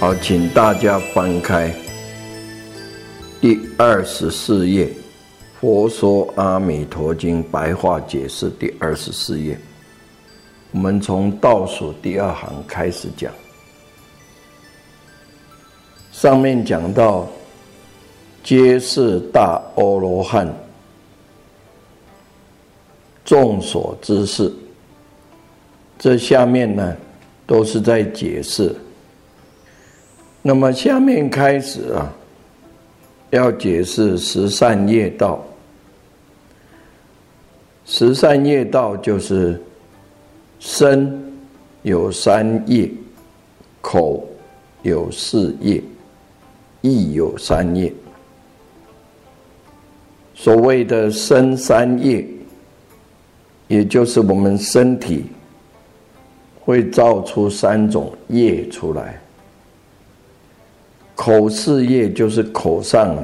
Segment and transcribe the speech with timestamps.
[0.00, 1.70] 好，请大家翻开
[3.38, 4.86] 第二十四页，
[5.60, 9.58] 《佛说阿弥陀经》白话解释第二十四页。
[10.70, 13.30] 我们从倒数第二行开始讲。
[16.12, 17.28] 上面讲到，
[18.42, 20.50] 皆是大阿罗汉，
[23.22, 24.50] 众所知事。
[25.98, 26.96] 这下面呢，
[27.46, 28.74] 都是在解释。
[30.42, 32.10] 那么下面开始啊，
[33.30, 35.44] 要解释十善业道。
[37.84, 39.60] 十善业道就是
[40.58, 41.20] 身
[41.82, 42.88] 有三业，
[43.82, 44.26] 口
[44.82, 45.82] 有四业，
[46.80, 47.92] 意有三业。
[50.34, 52.26] 所谓的身三业，
[53.68, 55.26] 也就是我们身体
[56.60, 59.20] 会造出三种业出来。
[61.20, 63.22] 口四业就是口上啊，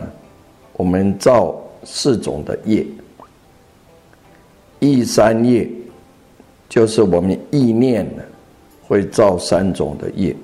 [0.75, 2.85] 我们造四种的业；
[4.81, 5.67] 意三业
[6.69, 8.23] 就是我们意念呢，
[8.87, 10.37] 会造三种的业。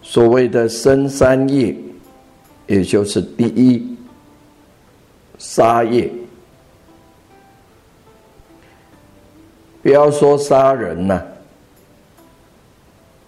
[0.00, 1.76] 所谓的生三业，
[2.66, 3.86] 也就是第一
[5.36, 6.10] 杀业，
[9.82, 11.29] 不要说杀人了，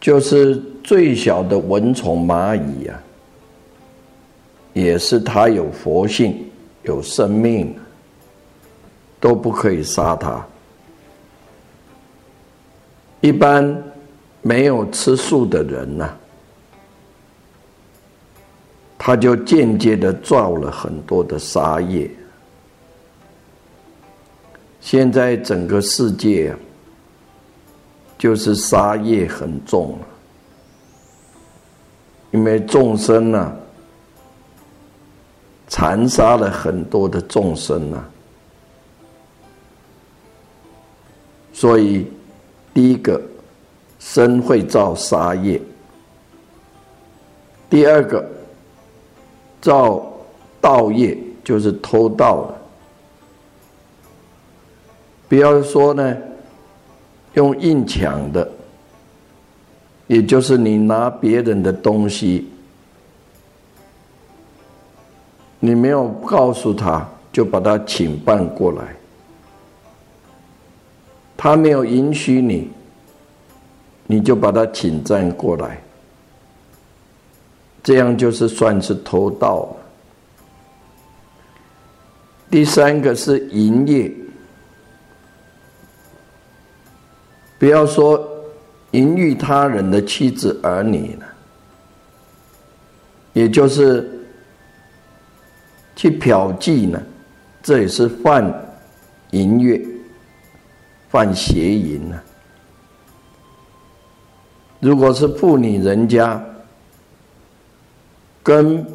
[0.02, 0.60] 就是。
[0.84, 3.00] 最小的蚊虫蚂蚁呀，
[4.72, 6.44] 也是它有佛性、
[6.82, 7.72] 有生命，
[9.20, 10.44] 都不可以杀它。
[13.20, 13.80] 一般
[14.42, 16.10] 没有吃素的人呐，
[18.98, 22.10] 他就间接的造了很多的杀业。
[24.80, 26.52] 现在整个世界
[28.22, 29.98] 就是杀业很重。
[32.30, 33.52] 因为众生呢，
[35.66, 38.04] 残杀了很多的众生呢，
[41.52, 42.06] 所以
[42.72, 43.20] 第一个
[43.98, 45.60] 身会造杀业，
[47.68, 48.24] 第二个
[49.60, 50.00] 造
[50.60, 52.54] 盗业，就是偷盗了。
[55.28, 56.16] 不要说呢，
[57.34, 58.50] 用硬抢的。
[60.08, 62.46] 也就是你拿别人的东西，
[65.58, 68.94] 你没有告诉他，就把他请办过来，
[71.34, 72.70] 他没有允许你，
[74.06, 75.80] 你就把他请占过来，
[77.82, 79.74] 这样就是算是偷盗。
[82.50, 84.12] 第三个是营业，
[87.62, 88.28] 不要说。
[88.90, 91.24] 淫欲他人的妻子儿女呢，
[93.32, 94.06] 也就是
[95.96, 97.02] 去嫖妓呢，
[97.62, 98.44] 这也是犯
[99.30, 99.98] 淫欲、
[101.08, 102.20] 犯邪淫呢。
[104.78, 106.38] 如果是妇女人家
[108.42, 108.86] 跟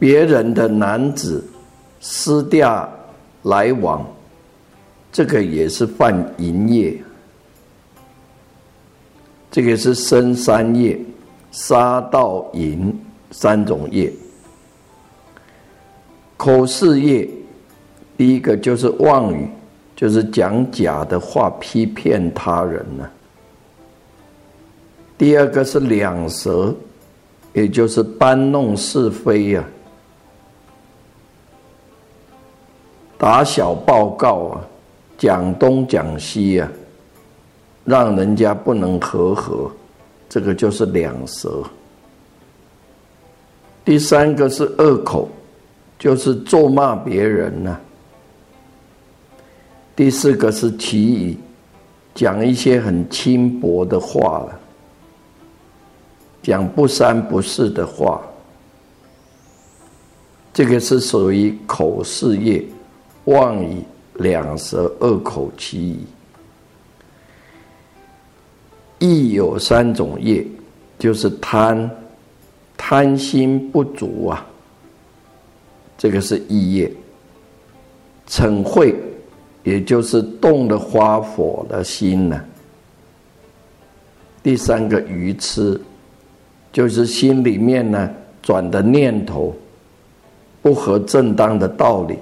[0.00, 1.48] 别人的男子
[2.00, 2.88] 私下
[3.42, 4.04] 来往，
[5.16, 6.94] 这个也是犯淫业。
[9.50, 11.00] 这个是生三业，
[11.50, 12.94] 杀盗淫
[13.30, 14.12] 三种业。
[16.36, 17.26] 口是业，
[18.18, 19.48] 第一个就是妄语，
[19.96, 23.08] 就是讲假的话，批骗他人呢。
[25.16, 26.74] 第二个是两舌，
[27.54, 29.64] 也就是搬弄是非呀，
[33.16, 34.60] 打小报告啊，
[35.18, 36.70] 讲东讲西啊，
[37.84, 39.70] 让人家不能和和，
[40.28, 41.62] 这个就是两舌。
[43.84, 45.28] 第三个是恶口，
[45.98, 47.78] 就是咒骂别人呐。
[49.94, 51.36] 第四个是奇语，
[52.14, 54.60] 讲一些很轻薄的话了，
[56.42, 58.20] 讲不三不四的话。
[60.52, 62.64] 这个是属于口是业。
[63.26, 63.82] 妄语、
[64.18, 65.98] 两舌、恶口、其语，
[68.98, 70.46] 亦有三种业，
[70.98, 71.90] 就是贪，
[72.76, 74.46] 贪心不足啊，
[75.98, 76.88] 这个是意业；
[78.28, 78.94] 嗔恚，
[79.62, 82.38] 也就是动了花火的心呢；
[84.42, 85.78] 第三个愚痴，
[86.72, 88.10] 就是心里面呢
[88.42, 89.54] 转的念头
[90.62, 92.16] 不合正当的道理。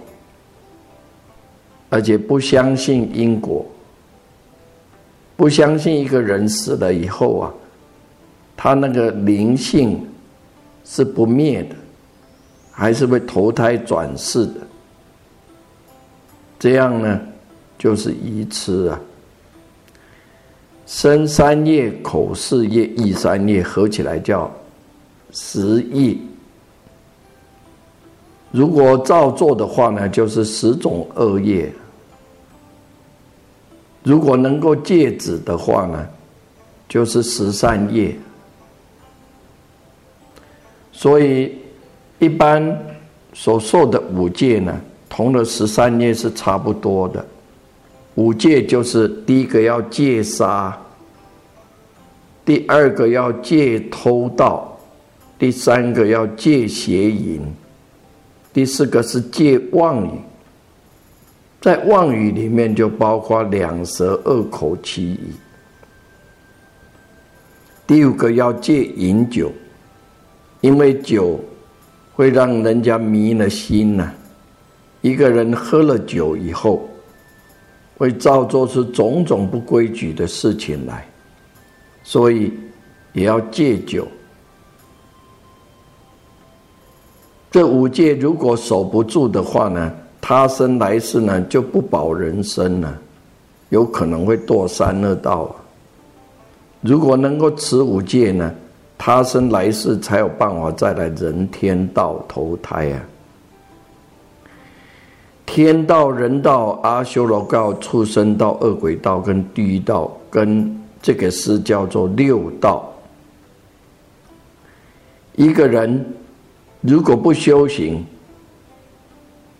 [1.94, 3.64] 而且不相信因果，
[5.36, 7.54] 不相信一个人死了以后啊，
[8.56, 10.04] 他那个灵性
[10.84, 11.76] 是不灭的，
[12.72, 14.54] 还是会投胎转世的。
[16.58, 17.20] 这样呢，
[17.78, 19.00] 就是愚痴啊。
[20.86, 24.52] 身三业、口四业、意三业合起来叫
[25.30, 26.16] 十业。
[28.50, 31.72] 如果照做的话呢，就是十种恶业。
[34.04, 36.06] 如果能够戒止的话呢，
[36.88, 38.14] 就是十善业。
[40.92, 41.56] 所以
[42.18, 42.78] 一般
[43.32, 44.78] 所受的五戒呢，
[45.08, 47.24] 同了十三业是差不多的。
[48.14, 50.78] 五戒就是第一个要戒杀，
[52.44, 54.78] 第二个要戒偷盗，
[55.38, 57.40] 第三个要戒邪淫，
[58.52, 60.10] 第四个是戒妄语。
[61.64, 65.32] 在妄语里面就包括两舌、恶口、其语。
[67.86, 69.50] 第五个要戒饮酒，
[70.60, 71.40] 因为酒
[72.12, 74.12] 会让人家迷了心呐。
[75.00, 76.86] 一个人喝了酒以后，
[77.96, 81.08] 会造作出种种不规矩的事情来，
[82.02, 82.52] 所以
[83.14, 84.06] 也要戒酒。
[87.50, 89.90] 这五戒如果守不住的话呢？
[90.26, 92.98] 他生来世呢就不保人生了，
[93.68, 95.54] 有可能会堕三恶道。
[96.80, 98.50] 如果能够持五戒呢，
[98.96, 103.04] 他生来世才有办法再来人天道投胎啊。
[105.44, 112.90] 天道、人道、阿修罗道、畜生道、恶鬼道跟地狱道，跟这个是叫做六道。
[115.36, 116.14] 一个人
[116.80, 118.02] 如果不修行，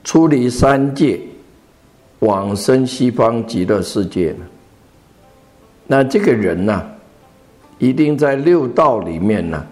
[0.04, 1.18] 出离三界，
[2.20, 4.44] 往生西方极乐世界呢？
[5.86, 6.82] 那这个人呢，
[7.78, 9.66] 一定在六道里面呢，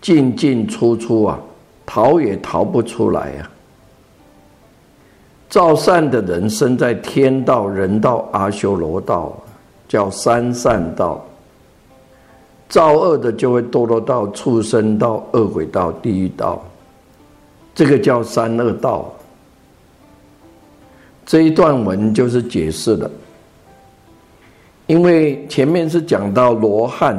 [0.00, 1.40] 进进出出啊，
[1.84, 3.50] 逃也逃不出来呀。
[5.48, 9.36] 造善的人生在天道、人道、阿修罗道，
[9.88, 11.18] 叫三善道；
[12.68, 16.62] 造恶的就会堕落到畜生道、恶鬼道、地狱道。
[17.74, 19.12] 这个叫三恶道。
[21.24, 23.10] 这一段文就是解释了，
[24.88, 27.16] 因为前面是讲到罗汉，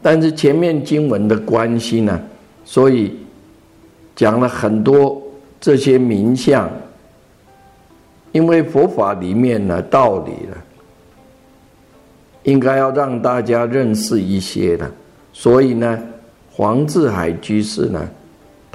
[0.00, 2.18] 但是前面经文的关系呢，
[2.64, 3.16] 所以
[4.14, 5.20] 讲了很多
[5.60, 6.70] 这些名相。
[8.30, 10.56] 因为佛法里面呢道理呢，
[12.44, 14.90] 应该要让大家认识一些的，
[15.32, 15.98] 所以呢，
[16.52, 18.08] 黄志海居士呢。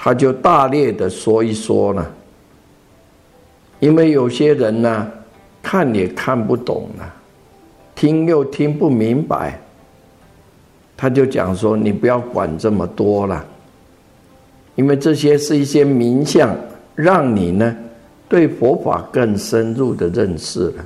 [0.03, 2.03] 他就大略的说一说呢，
[3.79, 5.07] 因为有些人呢，
[5.61, 7.13] 看也看不懂了，
[7.93, 9.61] 听又听不明白，
[10.97, 13.45] 他就讲说：“你不要管这么多了，
[14.73, 16.51] 因为这些是一些名相，
[16.95, 17.77] 让你呢
[18.27, 20.85] 对佛法更深入的认识了。”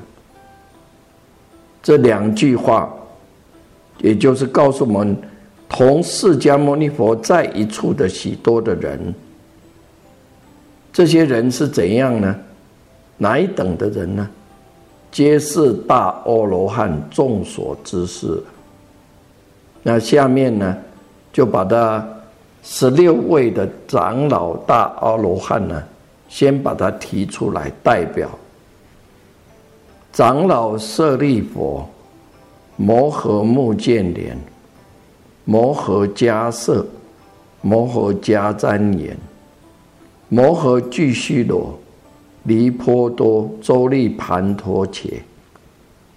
[1.81, 2.93] 这两句话，
[3.99, 5.17] 也就是告诉我们。
[5.67, 9.13] 同释迦牟尼佛在一处的许多的人，
[10.93, 12.35] 这些人是怎样呢？
[13.17, 14.29] 哪一等的人呢？
[15.11, 18.43] 皆是大阿罗汉众所知事。
[19.81, 20.77] 那下面呢，
[21.31, 22.05] 就把他
[22.63, 25.81] 十六位的长老大阿罗汉呢，
[26.27, 28.29] 先把它提出来代表。
[30.11, 31.87] 长老舍利佛，
[32.75, 34.37] 摩诃目犍连。
[35.47, 36.83] 摩诃迦叶，
[37.61, 39.15] 摩诃迦旃延，
[40.27, 41.77] 摩诃俱须罗、
[42.45, 45.23] 离婆多、周利盘陀伽、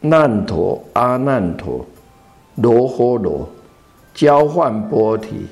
[0.00, 1.84] 难陀、阿难陀、
[2.54, 3.46] 罗诃罗、
[4.14, 5.46] 交换波提、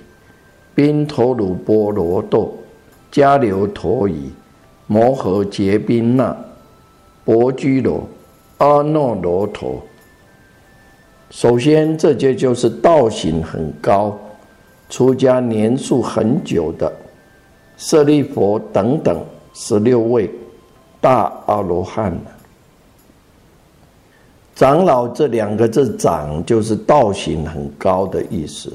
[0.74, 2.56] 宾陀鲁波罗豆、
[3.12, 4.32] 迦留陀夷、
[4.86, 6.34] 摩诃结宾那、
[7.26, 8.08] 薄居罗、
[8.56, 9.82] 阿耨罗陀。
[11.30, 14.16] 首先，这些就是道行很高、
[14.88, 16.90] 出家年数很久的
[17.76, 19.20] 舍利佛等等
[19.52, 20.30] 十六位
[21.00, 22.16] 大阿罗汉。
[24.54, 28.72] 长老这两个字“长”就是道行很高的意思，“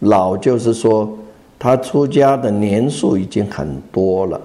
[0.00, 1.16] 老”就是说
[1.58, 4.40] 他出家的年数已经很多了。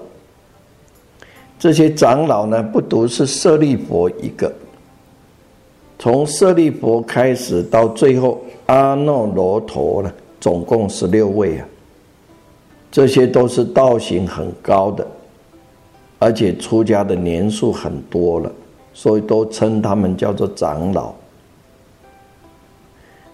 [1.58, 4.52] 这些长老呢，不独是舍利佛一个。
[6.00, 11.68] 从舍利弗开始到最后阿耨罗陀呢，总共十六位啊。
[12.90, 15.06] 这些都是道行很高的，
[16.18, 18.50] 而且出家的年数很多了，
[18.94, 21.12] 所以都称他们叫做长老。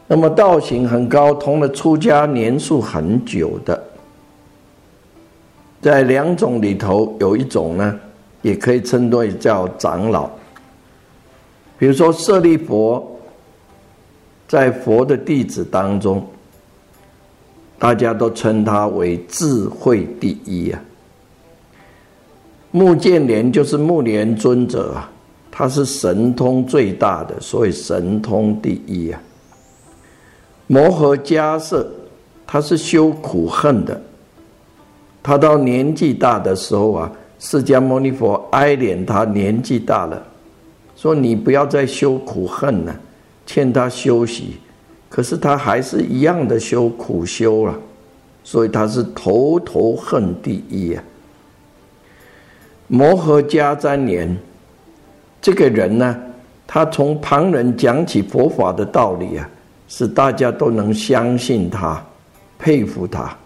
[0.09, 3.81] 那么道行很高，同了出家年数很久的，
[5.81, 8.01] 在两种里头有一种呢，
[8.43, 10.29] 也可以称作叫长老。
[11.79, 13.19] 比如说，舍利佛
[14.49, 16.27] 在佛的弟子当中，
[17.79, 20.81] 大家都称他为智慧第一啊。
[22.71, 25.11] 目犍连就是目连尊者啊，
[25.51, 29.21] 他是神通最大的，所以神通第一啊。
[30.67, 31.87] 摩诃迦叶，
[32.47, 34.01] 他是修苦恨的，
[35.23, 40.27] 他到年纪大的时候啊，释迦牟尼佛哀怜他年纪大了。
[40.97, 43.01] 说你不要再修苦恨了，
[43.45, 44.57] 劝他休息，
[45.11, 47.79] 可是他还是一样的修苦修了，
[48.43, 51.05] 所以他是头头恨第一啊。
[52.89, 54.35] 摩诃迦旃延
[55.43, 56.17] 这个人呢，
[56.67, 59.49] 他从旁人讲起佛法的道理啊，
[59.87, 62.03] 使大家都能相信他，
[62.59, 63.37] 佩服他，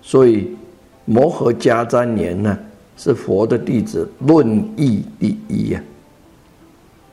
[0.00, 0.56] 所以
[1.04, 2.58] 摩诃迦旃延呢
[2.96, 5.82] 是佛的弟子，论义第一呀。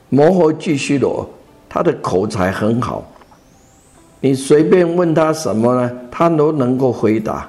[0.09, 1.29] 摩诃俱须罗，
[1.69, 3.07] 他的口才很好，
[4.19, 7.47] 你随便问他什么呢，他都能够回答，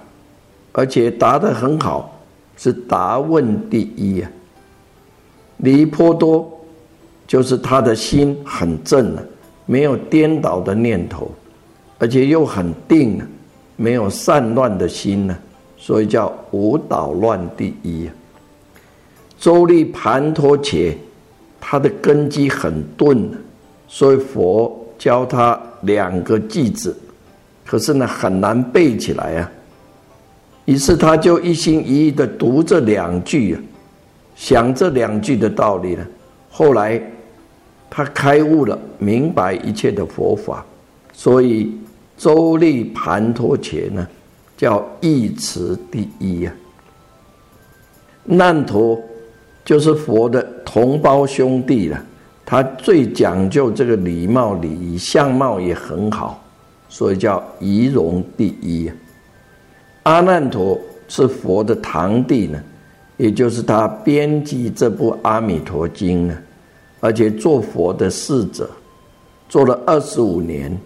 [0.73, 2.21] 而且答得很好，
[2.59, 4.31] 是答问第一呀。
[5.57, 6.51] 离颇多，
[7.27, 9.23] 就是他的心很正了，
[9.65, 11.31] 没有颠倒的念头，
[11.99, 13.27] 而且又很定了，
[13.77, 15.39] 没有散乱的心呢，
[15.79, 18.11] 所以叫无捣乱第一。
[19.39, 20.95] 周利盘陀伽。
[21.61, 23.29] 他的根基很钝，
[23.87, 26.97] 所以佛教他两个句子，
[27.67, 29.53] 可是呢很难背起来啊。
[30.65, 33.61] 于是他就一心一意的读这两句啊，
[34.35, 36.07] 想这两句的道理呢。
[36.51, 37.01] 后来
[37.89, 40.65] 他开悟了，明白一切的佛法，
[41.13, 41.77] 所以
[42.17, 44.07] 周利盘陀伽呢
[44.57, 46.53] 叫一词第一呀。
[48.25, 49.01] 难陀。
[49.71, 52.05] 就是佛的同胞兄弟了，
[52.45, 56.43] 他最讲究这个礼貌礼仪，相貌也很好，
[56.89, 58.91] 所以叫仪容第一。
[60.03, 62.61] 阿难陀是佛的堂弟呢，
[63.17, 66.37] 也就是他编辑这部《阿弥陀经》呢，
[66.99, 68.69] 而且做佛的侍者，
[69.49, 70.77] 做了二十五年，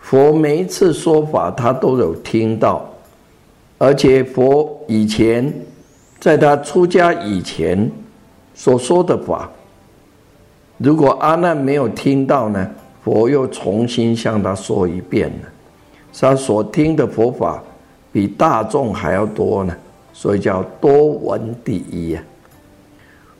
[0.00, 2.82] 佛每一次说法他都有听到，
[3.76, 5.52] 而且佛以前。
[6.24, 7.90] 在他出家以前
[8.54, 9.50] 所说的法，
[10.78, 12.70] 如果阿难没有听到呢，
[13.02, 15.48] 佛又重新向他说一遍了。
[16.18, 17.62] 他所听的佛法
[18.10, 19.76] 比大众还要多呢，
[20.14, 22.22] 所以叫多闻第一呀。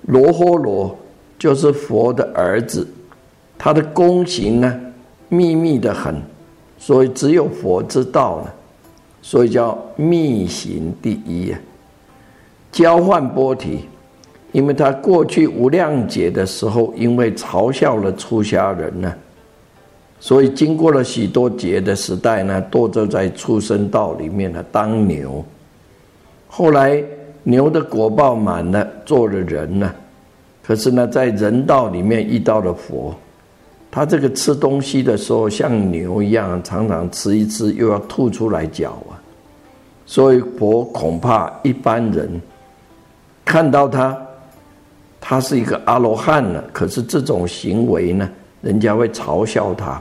[0.02, 0.94] 罗诃罗
[1.38, 2.86] 就是佛的儿子，
[3.56, 4.78] 他的功行呢
[5.30, 6.20] 秘密的很，
[6.76, 8.54] 所以只有佛知道了，
[9.22, 11.58] 所以叫密行第一呀。
[12.74, 13.84] 交换波提，
[14.50, 19.14] 因为他过去无量劫的时候，因为嘲笑了出家人呢，
[20.18, 25.44] 所以经过了许多劫的时代呢，堕着在畜生道里面呢当牛。
[26.48, 27.00] 后来
[27.44, 29.94] 牛的果报满了，做了人呢，
[30.60, 33.14] 可是呢，在人道里面遇到了佛，
[33.88, 39.14] 他这个吃东西的时候像牛一样，常常吃一吃又要吐出来嚼啊，
[40.06, 42.28] 所以佛恐怕一般人。
[43.44, 44.16] 看到他，
[45.20, 48.28] 他是一个阿罗汉了，可是这种行为呢，
[48.62, 50.00] 人家会嘲笑他，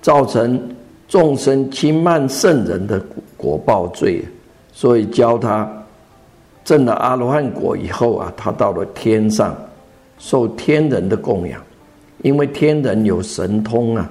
[0.00, 0.60] 造成
[1.06, 3.02] 众生轻慢圣人的
[3.36, 4.24] 果报罪，
[4.72, 5.70] 所以教他
[6.64, 9.56] 证了阿罗汉果以后啊，他到了天上，
[10.18, 11.60] 受天人的供养，
[12.22, 14.10] 因为天人有神通啊，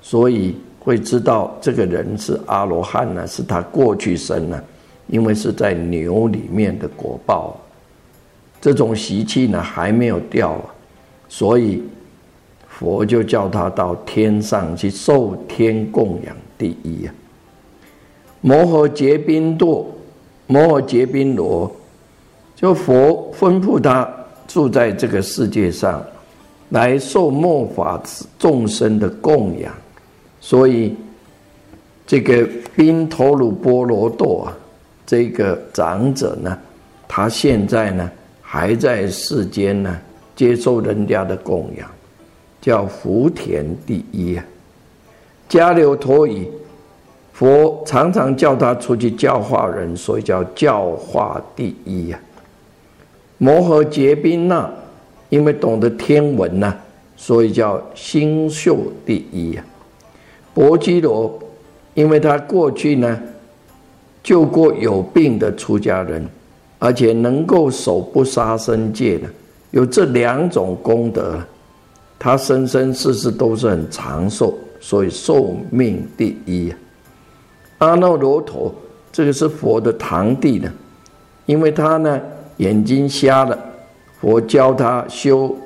[0.00, 4.62] 所以会知道这个人是阿罗汉呢，是他过去生呢，
[5.08, 7.54] 因为是在牛里面的果报，
[8.60, 10.64] 这种习气呢还没有掉啊，
[11.28, 11.82] 所以。
[12.78, 17.14] 佛就叫他到天上去受天供养第一啊！
[18.40, 19.84] 摩诃结宾堕，
[20.46, 21.68] 摩诃结宾罗，
[22.54, 24.08] 就佛吩咐他
[24.46, 26.00] 住在这个世界上，
[26.68, 28.00] 来受末法
[28.38, 29.74] 众生的供养。
[30.40, 30.94] 所以
[32.06, 34.56] 这个宾陀鲁波罗多啊，
[35.04, 36.56] 这个长者呢，
[37.08, 38.08] 他现在呢
[38.50, 39.94] 还在世间呢，
[40.34, 41.86] 接受人家的供养。
[42.62, 44.44] 叫福田第一啊，
[45.50, 46.48] 迦留陀夷，
[47.34, 52.18] 佛常常叫他出去教化人，所以叫教化第一啊。
[53.36, 54.68] 摩诃结宾那，
[55.28, 56.74] 因为懂得天文呐，
[57.16, 59.64] 所以叫星宿第一啊。
[60.54, 61.38] 薄基罗，
[61.92, 63.20] 因为他过去呢
[64.22, 66.26] 救过有病的出家人，
[66.78, 69.28] 而且能够守不杀生戒的，
[69.70, 71.38] 有这两种功德。
[72.20, 76.74] 他生生世世都是很长寿，所以寿命第一。
[77.78, 78.74] 阿耨罗陀，
[79.12, 80.72] 这个是佛的堂弟呢，
[81.46, 82.20] 因为他呢
[82.56, 83.56] 眼睛瞎了，
[84.20, 85.56] 佛教他修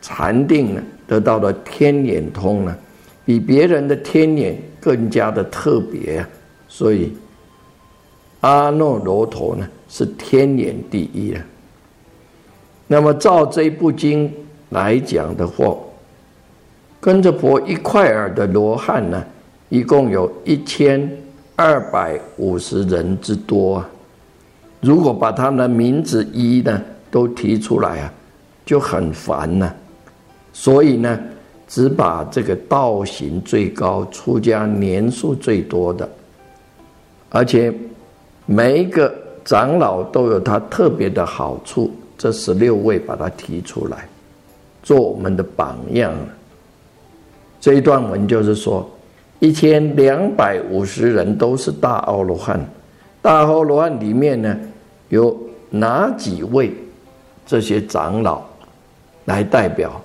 [0.00, 2.76] 禅定呢，得到了天眼通呢，
[3.24, 6.24] 比别人的天眼更加的特别，
[6.68, 7.12] 所以
[8.42, 11.42] 阿耨罗陀呢是天眼第一啊。
[12.86, 14.32] 那么照这部经
[14.70, 15.76] 来讲的话，
[17.00, 19.24] 跟着佛一块儿的罗汉呢，
[19.68, 21.10] 一共有一千
[21.54, 23.88] 二百五十人之多啊。
[24.80, 28.12] 如果把他们的名字一呢都提出来啊，
[28.64, 29.74] 就很烦了。
[30.52, 31.18] 所以呢，
[31.66, 36.08] 只把这个道行最高、出家年数最多的，
[37.30, 37.72] 而且
[38.46, 39.12] 每一个
[39.46, 44.08] 长老都有他特别的好处，这十六位把它提出来，
[44.82, 46.12] 做我们的榜样。
[47.60, 48.84] 这一段文就是说，
[49.38, 52.60] 一千两百五十人都是大阿罗汉，
[53.22, 54.58] 大阿罗汉里面呢，
[55.10, 55.38] 有
[55.70, 56.74] 哪几位
[57.46, 58.42] 这些长老
[59.26, 60.02] 来代表？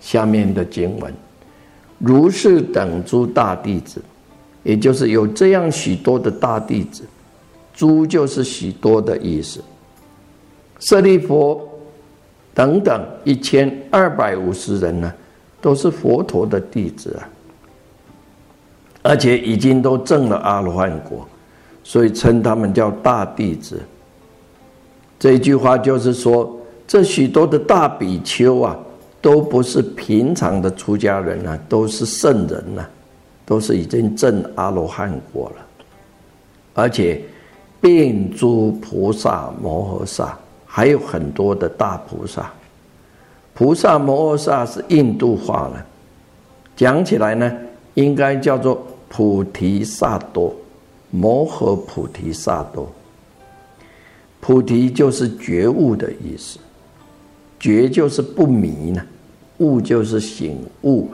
[0.00, 1.12] 下面的经文，
[1.98, 4.02] 如是等诸大弟子，
[4.62, 7.04] 也就是有这样许多的大弟子，
[7.78, 9.62] 诸就是许多的意思。
[10.80, 11.62] 舍利弗
[12.52, 15.14] 等等一千二百五十人呢？
[15.60, 17.28] 都是佛陀的弟子啊，
[19.02, 21.26] 而且已经都证了阿罗汉果，
[21.82, 23.80] 所以称他们叫大弟子。
[25.18, 28.78] 这句话就是说，这许多的大比丘啊，
[29.20, 32.86] 都不是平常的出家人啊，都是圣人呐，
[33.44, 35.66] 都是已经证阿罗汉果了，
[36.74, 37.20] 而且
[37.80, 42.50] 遍诸菩萨摩诃萨，还有很多的大菩萨。
[43.54, 45.86] 菩萨摩诃萨是印度话了，
[46.76, 47.52] 讲起来呢，
[47.94, 50.54] 应该叫做菩提萨多，
[51.10, 52.88] 摩诃菩提萨多。
[54.40, 56.58] 菩提就是觉悟的意思，
[57.58, 59.02] 觉就是不迷呢，
[59.58, 61.08] 悟就是醒悟。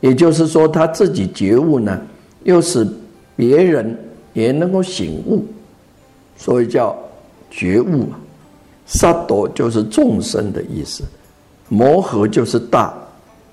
[0.00, 2.00] 也就是说，他自己觉悟呢，
[2.44, 2.88] 又使
[3.36, 3.94] 别人
[4.32, 5.44] 也能够醒悟，
[6.36, 6.96] 所以叫
[7.50, 8.18] 觉悟嘛。
[8.86, 11.04] 萨多就是众生的意思，
[11.68, 12.92] 摩诃就是大，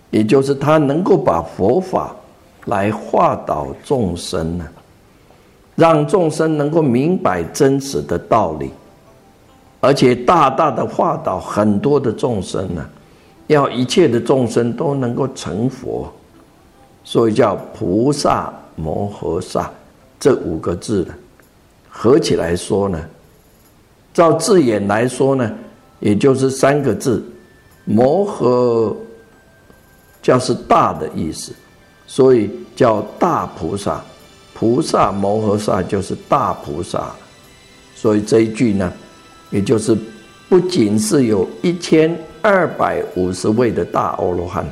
[0.09, 2.15] 也就是他能够把佛法
[2.65, 4.67] 来化导众生呢，
[5.75, 8.71] 让众生能够明白真实的道理，
[9.79, 12.83] 而且大大的化导很多的众生呢，
[13.45, 16.11] 要一切的众生都能够成佛，
[17.03, 19.69] 所以叫菩萨摩诃萨
[20.19, 21.13] 这五个字的
[21.89, 22.99] 合起来说呢。
[24.13, 25.53] 照字眼来说呢，
[25.99, 27.23] 也就是三个字，
[27.86, 28.95] 摩诃，
[30.23, 31.53] 叫是大的意思，
[32.08, 34.03] 所以叫大菩萨，
[34.56, 37.12] 菩萨摩诃萨就是大菩萨，
[37.93, 38.91] 所以这一句呢，
[39.51, 39.95] 也就是
[40.49, 44.65] 不仅是有一千二百五十位的大阿罗汉，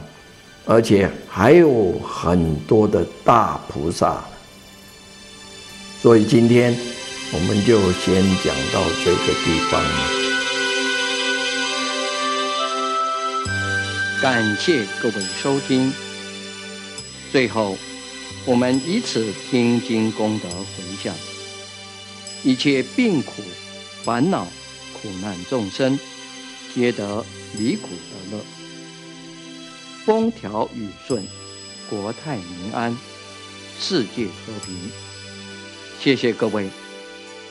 [0.65, 4.23] 而且还有很多的大菩萨，
[6.05, 6.71] 所以今天
[7.33, 9.89] 我们就先讲到这个地方了。
[14.21, 15.91] 感谢各位收听。
[17.31, 17.75] 最后，
[18.45, 21.11] 我们以此听经功德回向，
[22.43, 23.41] 一切病苦、
[24.03, 24.45] 烦恼、
[24.93, 25.99] 苦难众生，
[26.75, 27.25] 皆得
[27.57, 27.89] 离苦
[28.29, 28.43] 得乐，
[30.05, 31.25] 风调雨顺，
[31.89, 32.95] 国泰民安，
[33.79, 34.91] 世界和平。
[36.05, 36.69] 谢谢各位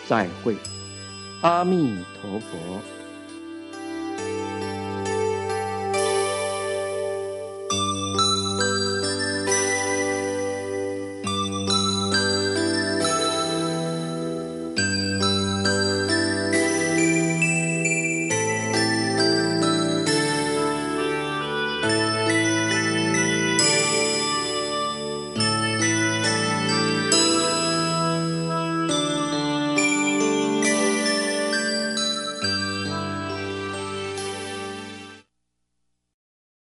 [0.07, 0.55] 再会。
[1.41, 2.94] 阿弥陀佛。